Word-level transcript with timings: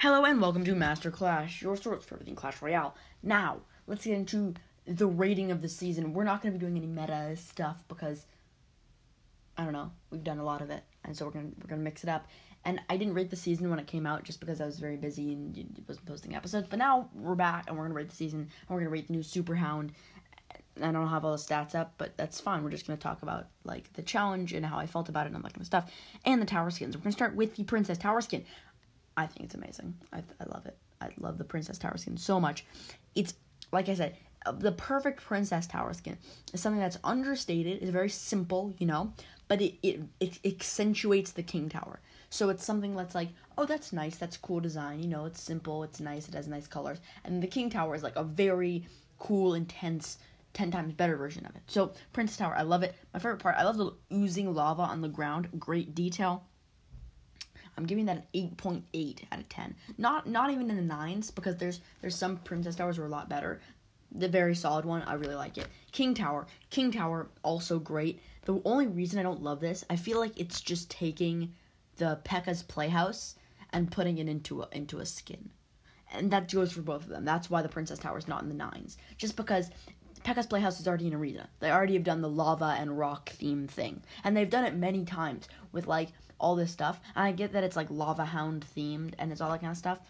Hello 0.00 0.24
and 0.24 0.40
welcome 0.40 0.64
to 0.64 0.76
Master 0.76 1.10
Clash, 1.10 1.60
your 1.60 1.76
source 1.76 2.04
for 2.04 2.14
everything 2.14 2.36
Clash 2.36 2.62
Royale. 2.62 2.94
Now, 3.20 3.62
let's 3.88 4.04
get 4.04 4.14
into 4.14 4.54
the 4.86 5.08
rating 5.08 5.50
of 5.50 5.60
the 5.60 5.68
season. 5.68 6.12
We're 6.12 6.22
not 6.22 6.40
going 6.40 6.52
to 6.52 6.56
be 6.56 6.64
doing 6.64 6.76
any 6.76 6.86
meta 6.86 7.36
stuff 7.36 7.82
because 7.88 8.24
I 9.56 9.64
don't 9.64 9.72
know, 9.72 9.90
we've 10.12 10.22
done 10.22 10.38
a 10.38 10.44
lot 10.44 10.60
of 10.60 10.70
it, 10.70 10.84
and 11.04 11.16
so 11.16 11.24
we're 11.24 11.32
gonna 11.32 11.50
we're 11.60 11.68
gonna 11.68 11.82
mix 11.82 12.04
it 12.04 12.08
up. 12.08 12.28
And 12.64 12.80
I 12.88 12.96
didn't 12.96 13.14
rate 13.14 13.28
the 13.28 13.34
season 13.34 13.70
when 13.70 13.80
it 13.80 13.88
came 13.88 14.06
out 14.06 14.22
just 14.22 14.38
because 14.38 14.60
I 14.60 14.66
was 14.66 14.78
very 14.78 14.96
busy 14.96 15.32
and 15.32 15.82
wasn't 15.88 16.06
posting 16.06 16.36
episodes. 16.36 16.68
But 16.70 16.78
now 16.78 17.10
we're 17.12 17.34
back 17.34 17.64
and 17.66 17.76
we're 17.76 17.82
gonna 17.82 17.96
rate 17.96 18.08
the 18.08 18.14
season 18.14 18.38
and 18.42 18.68
we're 18.68 18.78
gonna 18.78 18.90
rate 18.90 19.08
the 19.08 19.14
new 19.14 19.24
Super 19.24 19.56
Hound. 19.56 19.90
I 20.80 20.92
don't 20.92 21.08
have 21.08 21.24
all 21.24 21.32
the 21.32 21.38
stats 21.38 21.74
up, 21.74 21.94
but 21.98 22.16
that's 22.16 22.40
fine. 22.40 22.62
We're 22.62 22.70
just 22.70 22.86
gonna 22.86 22.98
talk 22.98 23.22
about 23.22 23.48
like 23.64 23.92
the 23.94 24.02
challenge 24.02 24.52
and 24.52 24.64
how 24.64 24.78
I 24.78 24.86
felt 24.86 25.08
about 25.08 25.26
it 25.26 25.30
and 25.30 25.36
all 25.36 25.42
that 25.42 25.54
kind 25.54 25.62
of 25.62 25.66
stuff, 25.66 25.90
and 26.24 26.40
the 26.40 26.46
tower 26.46 26.70
skins. 26.70 26.96
We're 26.96 27.02
gonna 27.02 27.12
start 27.14 27.34
with 27.34 27.56
the 27.56 27.64
Princess 27.64 27.98
Tower 27.98 28.20
skin. 28.20 28.44
I 29.18 29.26
think 29.26 29.46
it's 29.46 29.56
amazing. 29.56 29.96
I, 30.12 30.18
I 30.18 30.44
love 30.46 30.66
it. 30.66 30.76
I 31.00 31.08
love 31.18 31.38
the 31.38 31.44
Princess 31.44 31.76
Tower 31.76 31.96
skin 31.96 32.16
so 32.16 32.38
much. 32.38 32.64
It's 33.16 33.34
like 33.72 33.88
I 33.88 33.94
said, 33.94 34.16
uh, 34.46 34.52
the 34.52 34.70
perfect 34.70 35.20
Princess 35.20 35.66
Tower 35.66 35.92
skin 35.92 36.16
is 36.52 36.60
something 36.60 36.80
that's 36.80 36.98
understated. 37.02 37.82
It's 37.82 37.90
very 37.90 38.10
simple, 38.10 38.72
you 38.78 38.86
know, 38.86 39.12
but 39.48 39.60
it, 39.60 39.74
it 39.82 40.02
it 40.20 40.38
accentuates 40.44 41.32
the 41.32 41.42
King 41.42 41.68
Tower. 41.68 42.00
So 42.30 42.48
it's 42.48 42.64
something 42.64 42.94
that's 42.94 43.16
like, 43.16 43.30
oh, 43.56 43.66
that's 43.66 43.92
nice. 43.92 44.16
That's 44.16 44.36
cool 44.36 44.60
design. 44.60 45.02
You 45.02 45.08
know, 45.08 45.24
it's 45.24 45.42
simple. 45.42 45.82
It's 45.82 45.98
nice. 45.98 46.28
It 46.28 46.34
has 46.34 46.46
nice 46.46 46.68
colors. 46.68 47.00
And 47.24 47.42
the 47.42 47.48
King 47.48 47.70
Tower 47.70 47.96
is 47.96 48.04
like 48.04 48.16
a 48.16 48.22
very 48.22 48.86
cool, 49.18 49.54
intense 49.54 50.18
10 50.54 50.70
times 50.70 50.92
better 50.92 51.16
version 51.16 51.44
of 51.44 51.56
it. 51.56 51.62
So, 51.66 51.92
Prince 52.12 52.36
Tower, 52.36 52.54
I 52.56 52.62
love 52.62 52.84
it. 52.84 52.94
My 53.12 53.18
favorite 53.18 53.42
part, 53.42 53.56
I 53.56 53.64
love 53.64 53.78
the 53.78 53.92
oozing 54.12 54.54
lava 54.54 54.82
on 54.82 55.00
the 55.00 55.08
ground. 55.08 55.48
Great 55.58 55.96
detail. 55.96 56.44
I'm 57.78 57.86
giving 57.86 58.06
that 58.06 58.26
an 58.34 58.50
8.8 58.56 59.22
out 59.30 59.38
of 59.38 59.48
10. 59.48 59.76
Not 59.98 60.26
not 60.26 60.50
even 60.50 60.68
in 60.68 60.74
the 60.74 60.82
nines 60.82 61.30
because 61.30 61.56
there's 61.56 61.80
there's 62.00 62.16
some 62.16 62.38
Princess 62.38 62.74
Towers 62.74 62.98
are 62.98 63.06
a 63.06 63.08
lot 63.08 63.28
better. 63.28 63.60
The 64.10 64.28
very 64.28 64.56
solid 64.56 64.84
one, 64.84 65.02
I 65.02 65.14
really 65.14 65.36
like 65.36 65.58
it. 65.58 65.68
King 65.92 66.12
Tower, 66.12 66.48
King 66.70 66.90
Tower 66.90 67.28
also 67.44 67.78
great. 67.78 68.20
The 68.46 68.60
only 68.64 68.88
reason 68.88 69.20
I 69.20 69.22
don't 69.22 69.44
love 69.44 69.60
this, 69.60 69.84
I 69.88 69.94
feel 69.94 70.18
like 70.18 70.40
it's 70.40 70.60
just 70.60 70.90
taking 70.90 71.54
the 71.98 72.18
P.E.K.K.A.'s 72.24 72.64
Playhouse 72.64 73.36
and 73.70 73.92
putting 73.92 74.18
it 74.18 74.28
into 74.28 74.62
a, 74.62 74.68
into 74.72 74.98
a 74.98 75.06
skin. 75.06 75.50
And 76.12 76.32
that 76.32 76.50
goes 76.50 76.72
for 76.72 76.82
both 76.82 77.02
of 77.02 77.10
them. 77.10 77.24
That's 77.24 77.48
why 77.48 77.62
the 77.62 77.68
Princess 77.68 78.00
Tower 78.00 78.18
is 78.18 78.26
not 78.26 78.42
in 78.42 78.48
the 78.48 78.54
nines. 78.56 78.96
Just 79.18 79.36
because 79.36 79.68
P.E.K.K.A.'s 80.24 80.46
Playhouse 80.46 80.80
is 80.80 80.88
already 80.88 81.06
an 81.06 81.14
arena. 81.14 81.48
They 81.60 81.70
already 81.70 81.94
have 81.94 82.02
done 82.02 82.22
the 82.22 82.28
lava 82.28 82.74
and 82.76 82.98
rock 82.98 83.28
theme 83.28 83.68
thing. 83.68 84.02
And 84.24 84.36
they've 84.36 84.50
done 84.50 84.64
it 84.64 84.74
many 84.74 85.04
times 85.04 85.46
with 85.70 85.86
like 85.86 86.08
all 86.38 86.56
this 86.56 86.70
stuff. 86.70 87.00
And 87.16 87.24
I 87.24 87.32
get 87.32 87.52
that 87.52 87.64
it's 87.64 87.76
like 87.76 87.90
Lava 87.90 88.24
Hound 88.24 88.64
themed 88.76 89.14
and 89.18 89.32
it's 89.32 89.40
all 89.40 89.50
that 89.50 89.60
kind 89.60 89.70
of 89.70 89.76
stuff. 89.76 90.00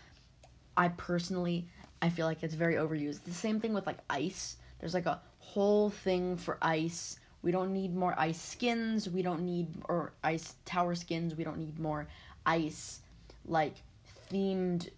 I 0.77 0.89
personally, 0.89 1.67
I 2.01 2.09
feel 2.09 2.27
like 2.27 2.43
it's 2.43 2.55
very 2.55 2.75
overused. 2.75 3.25
The 3.25 3.33
same 3.33 3.61
thing 3.61 3.75
with 3.75 3.87
like 3.87 3.99
ice. 4.09 4.57
There's 4.79 4.95
like 4.95 5.07
a 5.07 5.21
whole 5.39 5.91
thing 5.91 6.37
for 6.37 6.59
ice. 6.63 7.19
We 7.43 7.51
don't 7.51 7.73
need 7.73 7.95
more 7.95 8.15
ice 8.19 8.41
skins. 8.41 9.09
We 9.09 9.23
don't 9.23 9.43
need 9.43 9.69
or 9.89 10.13
ice 10.23 10.55
tower 10.65 10.95
skins. 10.95 11.37
We 11.37 11.45
don't 11.45 11.59
need 11.59 11.79
more 11.79 12.07
ice 12.47 13.01
like 13.47 13.75
themed 14.31 14.91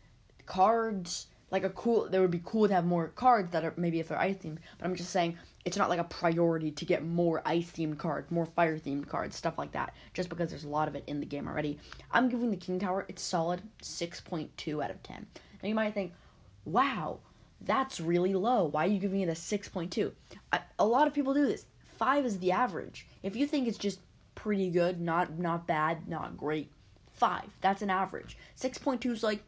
cards. 0.46 1.26
Like 1.50 1.64
a 1.64 1.70
cool, 1.70 2.08
there 2.08 2.20
would 2.20 2.30
be 2.30 2.42
cool 2.44 2.68
to 2.68 2.74
have 2.74 2.84
more 2.84 3.08
cards 3.08 3.50
that 3.52 3.64
are 3.64 3.74
maybe 3.76 4.00
if 4.00 4.08
they're 4.08 4.18
ice 4.18 4.36
themed. 4.36 4.58
But 4.78 4.86
I'm 4.86 4.94
just 4.94 5.10
saying 5.10 5.36
it's 5.64 5.76
not 5.76 5.90
like 5.90 5.98
a 5.98 6.04
priority 6.04 6.70
to 6.70 6.84
get 6.84 7.04
more 7.04 7.42
ice 7.44 7.70
themed 7.70 7.98
cards, 7.98 8.30
more 8.30 8.46
fire 8.46 8.78
themed 8.78 9.08
cards, 9.08 9.36
stuff 9.36 9.58
like 9.58 9.72
that, 9.72 9.94
just 10.14 10.28
because 10.28 10.50
there's 10.50 10.64
a 10.64 10.68
lot 10.68 10.88
of 10.88 10.94
it 10.94 11.04
in 11.06 11.20
the 11.20 11.26
game 11.26 11.46
already. 11.46 11.78
I'm 12.10 12.28
giving 12.28 12.50
the 12.50 12.56
King 12.56 12.78
Tower 12.78 13.04
its 13.08 13.22
solid 13.22 13.60
6.2 13.82 14.84
out 14.84 14.90
of 14.90 15.02
10. 15.02 15.26
Now 15.62 15.68
you 15.68 15.74
might 15.74 15.92
think, 15.92 16.12
wow, 16.64 17.18
that's 17.60 18.00
really 18.00 18.34
low. 18.34 18.64
Why 18.64 18.86
are 18.86 18.88
you 18.88 18.98
giving 18.98 19.20
it 19.20 19.28
a 19.28 19.32
6.2? 19.32 20.12
A 20.78 20.86
lot 20.86 21.06
of 21.06 21.14
people 21.14 21.34
do 21.34 21.46
this. 21.46 21.66
5 21.98 22.24
is 22.24 22.38
the 22.38 22.52
average. 22.52 23.06
If 23.22 23.36
you 23.36 23.46
think 23.46 23.68
it's 23.68 23.76
just 23.76 24.00
pretty 24.34 24.70
good, 24.70 25.00
not 25.00 25.38
not 25.38 25.66
bad, 25.66 26.08
not 26.08 26.38
great, 26.38 26.72
5. 27.12 27.42
That's 27.60 27.82
an 27.82 27.90
average. 27.90 28.38
6.2 28.58 29.12
is 29.12 29.22
like 29.22 29.42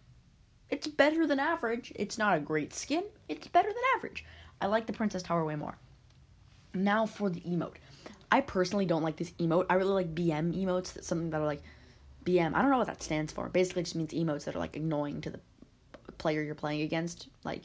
it's 0.68 0.86
better 0.86 1.26
than 1.26 1.40
average. 1.40 1.92
It's 1.96 2.18
not 2.18 2.36
a 2.36 2.40
great 2.40 2.74
skin. 2.74 3.04
It's 3.28 3.46
better 3.46 3.68
than 3.68 3.82
average. 3.96 4.26
I 4.60 4.66
like 4.66 4.86
the 4.86 4.92
Princess 4.92 5.22
Tower 5.22 5.44
way 5.44 5.56
more. 5.56 5.76
Now 6.74 7.06
for 7.06 7.30
the 7.30 7.40
emote. 7.40 7.76
I 8.30 8.40
personally 8.40 8.86
don't 8.86 9.02
like 9.02 9.16
this 9.16 9.32
emote. 9.32 9.66
I 9.68 9.74
really 9.74 9.92
like 9.92 10.14
BM 10.14 10.54
emotes. 10.54 10.94
That's 10.94 11.06
something 11.06 11.30
that 11.30 11.40
are 11.40 11.46
like 11.46 11.62
BM. 12.24 12.54
I 12.54 12.62
don't 12.62 12.70
know 12.70 12.78
what 12.78 12.86
that 12.86 13.02
stands 13.02 13.32
for. 13.32 13.48
Basically, 13.48 13.82
just 13.82 13.94
means 13.94 14.12
emotes 14.12 14.44
that 14.44 14.56
are 14.56 14.60
like 14.60 14.76
annoying 14.76 15.20
to 15.22 15.30
the 15.30 15.40
player 16.18 16.42
you're 16.42 16.54
playing 16.54 16.82
against. 16.82 17.28
Like, 17.44 17.64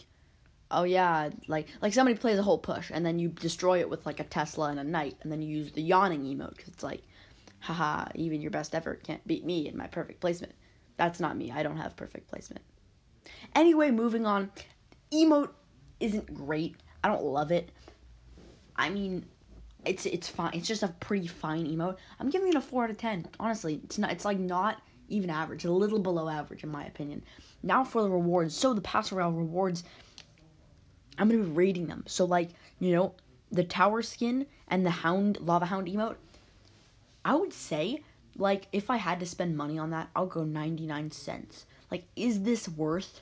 oh 0.72 0.84
yeah, 0.84 1.30
like 1.48 1.68
like 1.82 1.94
somebody 1.94 2.18
plays 2.18 2.38
a 2.38 2.44
whole 2.44 2.58
push 2.58 2.92
and 2.94 3.06
then 3.06 3.20
you 3.20 3.30
destroy 3.30 3.80
it 3.80 3.90
with 3.90 4.06
like 4.06 4.20
a 4.20 4.26
Tesla 4.26 4.70
and 4.70 4.80
a 4.80 4.84
knight, 4.84 5.16
and 5.22 5.32
then 5.32 5.42
you 5.42 5.58
use 5.58 5.72
the 5.72 5.82
yawning 5.82 6.24
emote 6.24 6.58
because 6.58 6.68
it's 6.68 6.84
like, 6.84 7.04
haha, 7.60 8.06
even 8.16 8.42
your 8.42 8.52
best 8.52 8.76
effort 8.76 9.04
can't 9.04 9.26
beat 9.26 9.46
me 9.46 9.68
in 9.68 9.78
my 9.78 9.88
perfect 9.88 10.20
placement. 10.20 10.54
That's 10.98 11.20
not 11.20 11.38
me. 11.38 11.52
I 11.52 11.64
don't 11.64 11.78
have 11.78 11.96
perfect 11.96 12.28
placement. 12.28 12.64
Anyway, 13.56 13.92
moving 13.92 14.26
on. 14.26 14.52
Emote 15.14 15.52
isn't 16.00 16.34
great. 16.34 16.76
I 17.04 17.08
don't 17.08 17.24
love 17.24 17.52
it. 17.52 17.72
I 18.78 18.90
mean, 18.90 19.26
it's 19.86 20.06
it's 20.06 20.28
fine. 20.28 20.52
It's 20.54 20.68
just 20.68 20.84
a 20.84 20.90
pretty 21.00 21.28
fine 21.28 21.66
emote. 21.66 21.98
I'm 22.20 22.30
giving 22.30 22.50
it 22.50 22.56
a 22.56 22.62
four 22.62 22.84
out 22.84 22.90
of 22.90 22.98
ten. 22.98 23.28
Honestly, 23.40 23.82
it's 23.84 23.98
not. 23.98 24.12
It's 24.12 24.26
like 24.26 24.40
not 24.40 24.82
even 25.10 25.30
average. 25.30 25.66
A 25.66 25.72
little 25.72 26.00
below 26.00 26.30
average 26.30 26.64
in 26.64 26.70
my 26.70 26.86
opinion. 26.86 27.24
Now 27.64 27.84
for 27.84 28.02
the 28.02 28.10
rewards. 28.10 28.56
So 28.56 28.74
the 28.74 28.82
Pass 28.82 29.12
rewards. 29.12 29.84
I'm 31.18 31.30
gonna 31.30 31.44
be 31.44 31.52
rating 31.52 31.88
them. 31.88 32.04
So 32.08 32.26
like 32.26 32.50
you 32.80 32.94
know 32.94 33.14
the 33.52 33.64
tower 33.64 34.02
skin 34.02 34.46
and 34.68 34.86
the 34.86 34.92
hound 34.92 35.40
lava 35.42 35.66
hound 35.66 35.88
emote. 35.88 36.18
I 37.26 37.36
would 37.36 37.54
say 37.54 38.04
like 38.38 38.68
if 38.72 38.90
I 38.90 38.98
had 38.98 39.20
to 39.22 39.26
spend 39.26 39.58
money 39.58 39.80
on 39.80 39.90
that, 39.92 40.10
I'll 40.16 40.28
go 40.28 40.44
99 40.44 41.12
cents. 41.12 41.66
Like 41.90 42.06
is 42.16 42.44
this 42.44 42.70
worth 42.70 43.22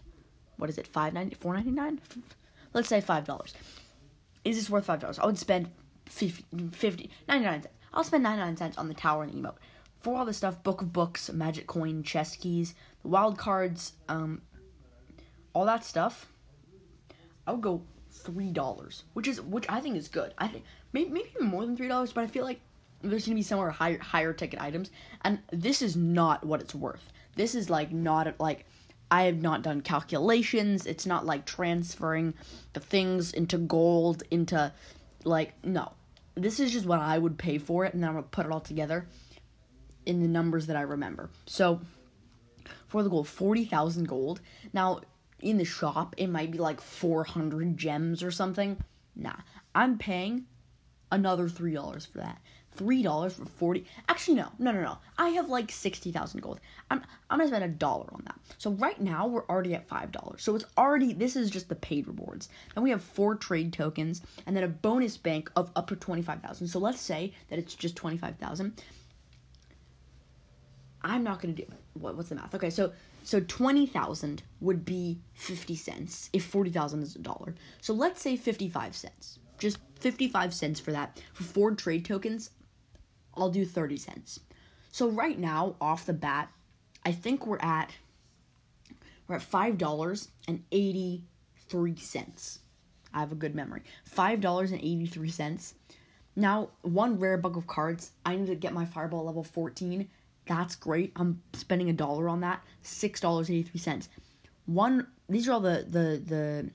what 0.57 0.69
is 0.69 0.77
it 0.77 0.91
5.90 0.91 1.37
4.99? 1.37 1.99
Let's 2.73 2.89
say 2.89 3.01
$5 3.01 3.53
is 4.45 4.55
this 4.55 4.69
worth 4.69 4.85
five 4.85 4.99
dollars? 4.99 5.19
I 5.19 5.25
would 5.25 5.37
spend 5.37 5.69
50, 6.05 6.45
50 6.71 7.09
99 7.27 7.63
cents. 7.63 7.75
I'll 7.93 8.03
spend 8.03 8.23
99 8.23 8.57
cents 8.57 8.77
on 8.77 8.87
the 8.87 8.93
tower 8.93 9.23
and 9.23 9.33
the 9.33 9.37
emote. 9.37 9.55
For 10.01 10.15
all 10.15 10.25
the 10.25 10.33
stuff, 10.33 10.61
book 10.63 10.81
of 10.81 10.93
books, 10.93 11.31
magic 11.31 11.65
coin, 11.65 12.03
chest 12.03 12.39
keys, 12.39 12.75
the 13.01 13.07
wild 13.07 13.37
cards, 13.37 13.93
um, 14.07 14.41
all 15.53 15.65
that 15.65 15.83
stuff, 15.83 16.27
I 17.47 17.51
would 17.51 17.61
go 17.61 17.81
three 18.11 18.51
dollars, 18.51 19.03
which 19.13 19.27
is 19.27 19.41
which 19.41 19.65
I 19.67 19.79
think 19.81 19.95
is 19.95 20.07
good. 20.07 20.33
I 20.37 20.47
think 20.47 20.63
maybe 20.93 21.09
maybe 21.09 21.29
even 21.35 21.47
more 21.47 21.65
than 21.65 21.75
three 21.75 21.87
dollars, 21.87 22.13
but 22.13 22.23
I 22.23 22.27
feel 22.27 22.43
like 22.43 22.59
there's 23.01 23.25
gonna 23.25 23.35
be 23.35 23.41
somewhere 23.41 23.71
higher 23.71 23.97
higher 23.97 24.33
ticket 24.33 24.61
items, 24.61 24.91
and 25.23 25.39
this 25.51 25.81
is 25.81 25.95
not 25.95 26.45
what 26.45 26.61
it's 26.61 26.75
worth. 26.75 27.11
This 27.35 27.55
is 27.55 27.69
like 27.69 27.91
not 27.91 28.39
like 28.39 28.65
I 29.11 29.23
have 29.23 29.41
not 29.41 29.61
done 29.61 29.81
calculations. 29.81 30.85
It's 30.85 31.05
not 31.05 31.25
like 31.25 31.45
transferring 31.45 32.33
the 32.73 32.79
things 32.79 33.33
into 33.33 33.57
gold 33.57 34.23
into 34.31 34.71
like 35.23 35.53
no. 35.63 35.93
This 36.35 36.59
is 36.59 36.71
just 36.71 36.85
what 36.85 36.99
I 36.99 37.17
would 37.17 37.37
pay 37.37 37.57
for 37.57 37.85
it 37.85 37.93
and 37.93 38.03
then 38.03 38.09
I'm 38.09 38.15
to 38.17 38.23
put 38.23 38.45
it 38.45 38.51
all 38.51 38.59
together 38.59 39.07
in 40.05 40.21
the 40.21 40.27
numbers 40.27 40.67
that 40.67 40.75
I 40.75 40.81
remember. 40.81 41.29
So 41.45 41.81
for 42.87 43.03
the 43.03 43.09
gold, 43.09 43.27
40,000 43.27 44.07
gold. 44.07 44.41
Now 44.73 45.01
in 45.39 45.57
the 45.57 45.65
shop 45.65 46.15
it 46.17 46.27
might 46.27 46.51
be 46.51 46.57
like 46.57 46.81
400 46.81 47.77
gems 47.77 48.23
or 48.23 48.31
something. 48.31 48.77
Nah, 49.15 49.35
I'm 49.73 49.97
paying 49.97 50.45
another 51.11 51.47
$3 51.47 52.11
for 52.11 52.17
that 52.17 52.41
three 52.75 53.01
dollars 53.01 53.33
for 53.33 53.45
forty. 53.45 53.85
Actually, 54.09 54.35
no, 54.35 54.47
no, 54.59 54.71
no, 54.71 54.81
no. 54.81 54.97
I 55.17 55.29
have 55.29 55.49
like 55.49 55.71
sixty 55.71 56.11
thousand 56.11 56.41
gold. 56.41 56.59
I'm 56.89 57.01
I'm 57.29 57.39
gonna 57.39 57.49
spend 57.49 57.63
a 57.63 57.69
dollar 57.69 58.07
on 58.11 58.21
that. 58.25 58.39
So 58.57 58.71
right 58.71 58.99
now 58.99 59.27
we're 59.27 59.45
already 59.45 59.75
at 59.75 59.87
five 59.87 60.11
dollars. 60.11 60.43
So 60.43 60.55
it's 60.55 60.65
already 60.77 61.13
this 61.13 61.35
is 61.35 61.49
just 61.49 61.69
the 61.69 61.75
paid 61.75 62.07
rewards. 62.07 62.49
Then 62.73 62.83
we 62.83 62.89
have 62.89 63.01
four 63.01 63.35
trade 63.35 63.73
tokens 63.73 64.21
and 64.45 64.55
then 64.55 64.63
a 64.63 64.67
bonus 64.67 65.17
bank 65.17 65.51
of 65.55 65.71
up 65.75 65.87
to 65.87 65.95
twenty 65.95 66.21
five 66.21 66.41
thousand. 66.41 66.67
So 66.67 66.79
let's 66.79 67.01
say 67.01 67.33
that 67.49 67.59
it's 67.59 67.75
just 67.75 67.95
twenty 67.95 68.17
five 68.17 68.37
thousand. 68.37 68.81
I'm 71.01 71.23
not 71.23 71.41
gonna 71.41 71.53
do 71.53 71.65
what, 71.93 72.15
what's 72.15 72.29
the 72.29 72.35
math? 72.35 72.55
Okay, 72.55 72.69
so 72.69 72.91
so 73.23 73.39
twenty 73.41 73.85
thousand 73.85 74.43
would 74.61 74.85
be 74.85 75.19
fifty 75.33 75.75
cents 75.75 76.29
if 76.33 76.45
forty 76.45 76.71
thousand 76.71 77.03
is 77.03 77.15
a 77.15 77.19
dollar. 77.19 77.55
So 77.81 77.93
let's 77.93 78.21
say 78.21 78.35
fifty 78.35 78.69
five 78.69 78.95
cents 78.95 79.39
just 79.57 79.77
55 79.99 80.53
cents 80.53 80.79
for 80.79 80.91
that 80.91 81.21
for 81.33 81.43
four 81.43 81.71
trade 81.71 82.05
tokens 82.05 82.51
I'll 83.37 83.49
do 83.49 83.65
30 83.65 83.97
cents. 83.97 84.39
So 84.91 85.09
right 85.09 85.37
now, 85.37 85.75
off 85.81 86.05
the 86.05 86.13
bat, 86.13 86.49
I 87.05 87.11
think 87.11 87.45
we're 87.45 87.59
at 87.59 87.91
we're 89.27 89.35
at 89.35 89.41
five 89.41 89.77
dollars 89.77 90.29
and 90.47 90.63
eighty 90.71 91.23
three 91.69 91.95
cents. 91.97 92.59
I 93.13 93.19
have 93.19 93.31
a 93.31 93.35
good 93.35 93.55
memory. 93.55 93.81
Five 94.05 94.39
dollars 94.41 94.71
and 94.71 94.79
eighty 94.81 95.05
three 95.05 95.29
cents. 95.29 95.73
Now, 96.35 96.69
one 96.81 97.19
rare 97.19 97.37
book 97.37 97.55
of 97.55 97.67
cards. 97.67 98.11
I 98.25 98.35
need 98.35 98.47
to 98.47 98.55
get 98.55 98.73
my 98.73 98.85
fireball 98.85 99.25
level 99.25 99.43
14. 99.43 100.07
That's 100.47 100.75
great. 100.75 101.11
I'm 101.15 101.41
spending 101.53 101.89
a 101.89 101.93
dollar 101.93 102.29
on 102.29 102.41
that. 102.41 102.63
Six 102.81 103.19
dollars 103.19 103.49
eighty 103.49 103.63
three 103.63 103.79
cents. 103.79 104.09
one. 104.65 105.07
These 105.27 105.47
are 105.47 105.53
all 105.53 105.59
the 105.59 105.85
the 105.89 106.21
the 106.25 106.69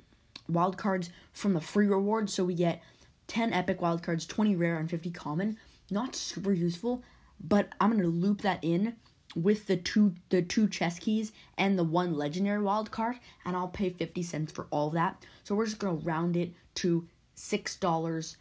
wild 0.52 0.76
cards 0.76 1.10
from 1.32 1.54
the 1.54 1.60
free 1.60 1.86
rewards. 1.86 2.32
So 2.34 2.44
we 2.44 2.54
get 2.54 2.82
10 3.28 3.52
epic 3.52 3.80
wild 3.80 4.02
cards, 4.02 4.26
20 4.26 4.56
rare, 4.56 4.76
and 4.78 4.90
50 4.90 5.10
common. 5.12 5.56
Not 5.90 6.14
super 6.14 6.52
useful, 6.52 7.02
but 7.40 7.72
I'm 7.80 7.90
gonna 7.90 8.06
loop 8.06 8.42
that 8.42 8.62
in 8.62 8.96
with 9.36 9.66
the 9.66 9.76
two 9.76 10.14
the 10.28 10.42
two 10.42 10.68
chest 10.68 11.00
keys 11.00 11.32
and 11.56 11.78
the 11.78 11.84
one 11.84 12.14
legendary 12.14 12.62
wild 12.62 12.90
card, 12.90 13.16
and 13.44 13.56
I'll 13.56 13.68
pay 13.68 13.90
50 13.90 14.22
cents 14.22 14.52
for 14.52 14.66
all 14.70 14.90
that. 14.90 15.24
So 15.44 15.54
we're 15.54 15.66
just 15.66 15.78
gonna 15.78 15.94
round 15.94 16.36
it 16.36 16.52
to 16.76 17.06
six 17.34 17.76
dollars. 17.76 18.36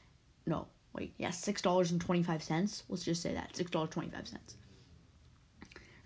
No, 0.45 0.67
wait, 0.93 1.13
yeah, 1.17 1.31
six 1.31 1.61
dollars 1.61 1.91
and 1.91 2.01
twenty 2.01 2.23
five 2.23 2.43
cents. 2.43 2.83
Let's 2.89 3.05
just 3.05 3.21
say 3.21 3.33
that 3.33 3.55
six 3.55 3.71
dollars 3.71 3.89
twenty 3.89 4.09
five 4.09 4.27
cents. 4.27 4.55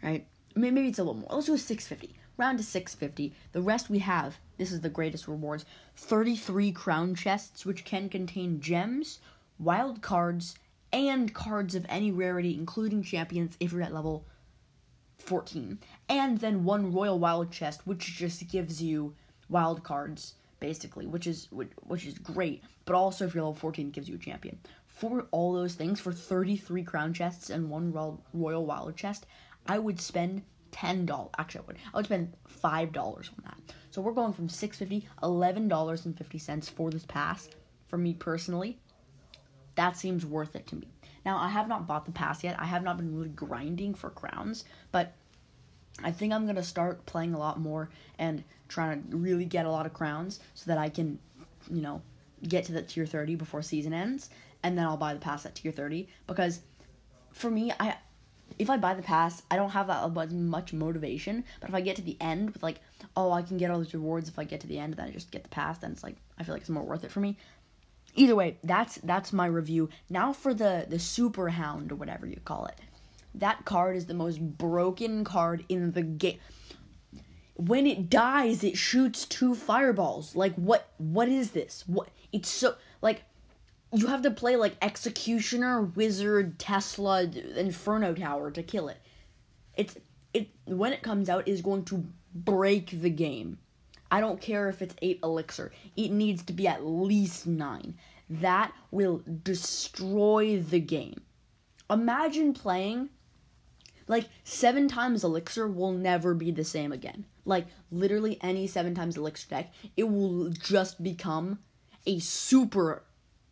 Right? 0.01 0.27
Maybe 0.55 0.87
it's 0.87 0.99
a 0.99 1.03
little 1.03 1.19
more. 1.19 1.29
Let's 1.31 1.47
do 1.47 1.53
a 1.53 1.57
six 1.57 1.87
fifty. 1.87 2.15
Round 2.37 2.57
to 2.57 2.63
six 2.63 2.93
fifty. 2.93 3.33
The 3.51 3.61
rest 3.61 3.89
we 3.89 3.99
have. 3.99 4.37
This 4.57 4.71
is 4.71 4.81
the 4.81 4.89
greatest 4.89 5.27
rewards. 5.27 5.65
Thirty 5.95 6.35
three 6.35 6.71
crown 6.71 7.15
chests, 7.15 7.65
which 7.65 7.85
can 7.85 8.09
contain 8.09 8.59
gems, 8.59 9.19
wild 9.59 10.01
cards, 10.01 10.55
and 10.93 11.33
cards 11.33 11.75
of 11.75 11.85
any 11.89 12.11
rarity, 12.11 12.55
including 12.55 13.03
champions, 13.03 13.57
if 13.59 13.73
you're 13.73 13.81
at 13.81 13.93
level 13.93 14.25
14. 15.17 15.79
And 16.07 16.37
then 16.37 16.63
one 16.63 16.93
royal 16.93 17.19
wild 17.19 17.51
chest, 17.51 17.85
which 17.85 18.05
just 18.15 18.47
gives 18.47 18.81
you 18.81 19.15
wild 19.49 19.83
cards, 19.83 20.35
basically, 20.59 21.07
which 21.07 21.27
is 21.27 21.47
which 21.51 22.05
is 22.05 22.17
great. 22.19 22.63
But 22.85 22.95
also, 22.95 23.25
if 23.25 23.33
you're 23.33 23.43
level 23.43 23.55
14, 23.55 23.89
gives 23.89 24.07
you 24.07 24.15
a 24.15 24.19
champion. 24.19 24.59
For 24.87 25.27
all 25.31 25.53
those 25.53 25.73
things, 25.73 25.99
for 25.99 26.13
33 26.13 26.83
crown 26.83 27.13
chests 27.13 27.49
and 27.49 27.69
one 27.69 27.91
royal 27.91 28.65
wild 28.65 28.95
chest, 28.95 29.25
I 29.67 29.79
would 29.79 29.99
spend 29.99 30.43
ten 30.71 31.05
dollars. 31.05 31.31
Actually, 31.37 31.61
I 31.61 31.65
would. 31.67 31.77
I 31.93 31.97
would 31.97 32.05
spend 32.05 32.33
five 32.47 32.91
dollars 32.91 33.29
on 33.37 33.43
that. 33.45 33.75
So 33.91 34.01
we're 34.01 34.11
going 34.11 34.33
from 34.33 34.49
six 34.49 34.77
fifty, 34.77 35.07
eleven 35.21 35.67
dollars 35.67 36.05
and 36.05 36.17
fifty 36.17 36.37
cents 36.37 36.69
for 36.69 36.91
this 36.91 37.05
pass. 37.05 37.49
For 37.87 37.97
me 37.97 38.13
personally, 38.13 38.79
that 39.75 39.97
seems 39.97 40.25
worth 40.25 40.55
it 40.55 40.67
to 40.67 40.75
me. 40.75 40.87
Now, 41.25 41.37
I 41.37 41.49
have 41.49 41.67
not 41.67 41.87
bought 41.87 42.05
the 42.05 42.11
pass 42.11 42.43
yet. 42.43 42.59
I 42.59 42.65
have 42.65 42.83
not 42.83 42.97
been 42.97 43.15
really 43.15 43.29
grinding 43.29 43.93
for 43.93 44.09
crowns, 44.09 44.65
but 44.91 45.13
I 46.03 46.11
think 46.11 46.33
I'm 46.33 46.43
going 46.43 46.55
to 46.57 46.63
start 46.63 47.05
playing 47.05 47.33
a 47.33 47.37
lot 47.37 47.59
more 47.59 47.89
and 48.19 48.43
trying 48.67 49.09
to 49.09 49.17
really 49.17 49.45
get 49.45 49.65
a 49.65 49.71
lot 49.71 49.85
of 49.85 49.93
crowns 49.93 50.39
so 50.53 50.65
that 50.67 50.77
I 50.77 50.89
can, 50.89 51.19
you 51.71 51.81
know, 51.81 52.01
get 52.47 52.65
to 52.65 52.73
the 52.73 52.81
tier 52.81 53.05
30 53.05 53.35
before 53.35 53.61
season 53.61 53.93
ends 53.93 54.29
and 54.63 54.77
then 54.77 54.85
I'll 54.85 54.97
buy 54.97 55.13
the 55.13 55.19
pass 55.19 55.45
at 55.45 55.55
tier 55.55 55.71
30 55.71 56.07
because 56.25 56.61
for 57.31 57.51
me, 57.51 57.71
I 57.79 57.97
if 58.59 58.69
I 58.69 58.77
buy 58.77 58.93
the 58.93 59.01
pass, 59.01 59.41
I 59.49 59.55
don't 59.55 59.71
have 59.71 59.87
that 59.87 60.31
much 60.31 60.73
motivation. 60.73 61.43
But 61.59 61.69
if 61.69 61.75
I 61.75 61.81
get 61.81 61.95
to 61.95 62.03
the 62.03 62.17
end 62.21 62.51
with 62.51 62.61
like, 62.61 62.79
oh, 63.15 63.31
I 63.31 63.41
can 63.41 63.57
get 63.57 63.71
all 63.71 63.79
these 63.79 63.93
rewards 63.95 64.29
if 64.29 64.37
I 64.37 64.43
get 64.43 64.59
to 64.61 64.67
the 64.67 64.77
end, 64.77 64.93
then 64.93 65.07
I 65.07 65.11
just 65.11 65.31
get 65.31 65.41
the 65.41 65.49
pass. 65.49 65.79
Then 65.79 65.91
it's 65.91 66.03
like 66.03 66.15
I 66.37 66.43
feel 66.43 66.53
like 66.53 66.61
it's 66.61 66.69
more 66.69 66.83
worth 66.83 67.03
it 67.03 67.11
for 67.11 67.19
me 67.19 67.37
either 68.15 68.35
way, 68.35 68.57
that's 68.63 68.95
that's 69.03 69.33
my 69.33 69.45
review. 69.45 69.89
Now 70.09 70.33
for 70.33 70.53
the 70.53 70.85
the 70.87 70.99
super 70.99 71.49
hound 71.49 71.91
or 71.91 71.95
whatever 71.95 72.25
you 72.25 72.39
call 72.43 72.65
it. 72.65 72.79
That 73.35 73.65
card 73.65 73.95
is 73.95 74.05
the 74.05 74.13
most 74.13 74.39
broken 74.39 75.23
card 75.23 75.65
in 75.67 75.91
the 75.91 76.03
game. 76.03 76.39
When 77.55 77.87
it 77.87 78.09
dies, 78.09 78.63
it 78.63 78.77
shoots 78.77 79.25
two 79.25 79.55
fireballs. 79.55 80.35
Like 80.35 80.55
what 80.55 80.89
what 80.97 81.27
is 81.27 81.51
this? 81.51 81.83
What 81.87 82.09
it's 82.31 82.49
so 82.49 82.75
like 83.01 83.23
you 83.93 84.07
have 84.07 84.23
to 84.23 84.31
play 84.31 84.55
like 84.55 84.75
executioner, 84.81 85.81
wizard, 85.81 86.57
Tesla, 86.57 87.23
inferno 87.23 88.13
tower 88.13 88.49
to 88.51 88.63
kill 88.63 88.89
it. 88.89 88.97
It's 89.75 89.97
it 90.33 90.49
when 90.65 90.93
it 90.93 91.03
comes 91.03 91.29
out 91.29 91.47
is 91.47 91.61
going 91.61 91.85
to 91.85 92.05
break 92.33 93.01
the 93.01 93.09
game. 93.09 93.59
I 94.13 94.19
don't 94.19 94.39
care 94.39 94.69
if 94.69 94.83
it's 94.83 94.93
8 95.01 95.21
elixir. 95.23 95.71
It 95.97 96.11
needs 96.11 96.43
to 96.43 96.53
be 96.53 96.67
at 96.67 96.85
least 96.85 97.47
9. 97.47 97.95
That 98.29 98.71
will 98.91 99.23
destroy 99.41 100.59
the 100.59 100.79
game. 100.79 101.19
Imagine 101.89 102.53
playing 102.53 103.09
like 104.07 104.29
7 104.43 104.87
times 104.87 105.23
elixir 105.23 105.67
will 105.67 105.93
never 105.93 106.35
be 106.35 106.51
the 106.51 106.63
same 106.63 106.91
again. 106.91 107.25
Like 107.43 107.65
literally 107.89 108.37
any 108.43 108.67
7 108.67 108.93
times 108.93 109.17
elixir 109.17 109.49
deck, 109.49 109.73
it 109.97 110.03
will 110.03 110.49
just 110.49 111.01
become 111.01 111.57
a 112.05 112.19
super 112.19 113.01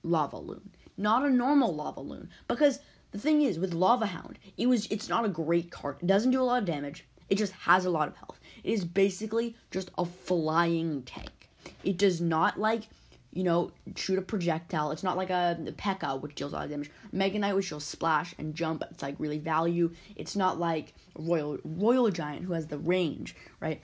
lava 0.03 0.37
loon, 0.37 0.75
not 0.95 1.25
a 1.25 1.31
normal 1.31 1.73
lava 1.73 2.01
loon 2.01 2.29
because 2.47 2.81
the 3.09 3.17
thing 3.17 3.41
is 3.41 3.57
with 3.57 3.73
lava 3.73 4.05
hound, 4.05 4.37
it 4.57 4.67
was 4.67 4.85
it's 4.91 5.09
not 5.09 5.25
a 5.25 5.29
great 5.29 5.71
card. 5.71 5.97
It 6.03 6.05
doesn't 6.05 6.29
do 6.29 6.41
a 6.41 6.43
lot 6.43 6.59
of 6.59 6.65
damage. 6.65 7.07
It 7.29 7.39
just 7.39 7.53
has 7.53 7.85
a 7.85 7.89
lot 7.89 8.09
of 8.09 8.15
health. 8.17 8.39
It 8.63 8.73
is 8.73 8.85
basically 8.85 9.55
just 9.71 9.91
a 9.97 10.05
flying 10.05 11.03
tank. 11.03 11.49
It 11.83 11.97
does 11.97 12.21
not 12.21 12.59
like, 12.59 12.83
you 13.31 13.43
know, 13.43 13.71
shoot 13.95 14.19
a 14.19 14.21
projectile. 14.21 14.91
It's 14.91 15.03
not 15.03 15.17
like 15.17 15.29
a, 15.29 15.57
P.E.K.K.A, 15.57 16.17
which 16.17 16.35
deals 16.35 16.53
a 16.53 16.55
lot 16.55 16.65
of 16.65 16.71
damage. 16.71 16.91
Mega 17.11 17.39
Knight, 17.39 17.55
which 17.55 17.71
will 17.71 17.79
splash 17.79 18.35
and 18.37 18.55
jump. 18.55 18.83
It's 18.91 19.01
like 19.01 19.15
really 19.19 19.39
value. 19.39 19.91
It's 20.15 20.35
not 20.35 20.59
like 20.59 20.93
Royal 21.17 21.57
Royal 21.63 22.09
Giant, 22.09 22.45
who 22.45 22.53
has 22.53 22.67
the 22.67 22.77
range, 22.77 23.35
right? 23.59 23.81